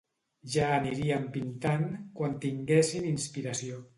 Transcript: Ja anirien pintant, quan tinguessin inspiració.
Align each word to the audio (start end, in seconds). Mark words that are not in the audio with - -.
Ja 0.53 0.69
anirien 0.77 1.27
pintant, 1.35 1.85
quan 2.21 2.35
tinguessin 2.47 3.09
inspiració. 3.13 3.81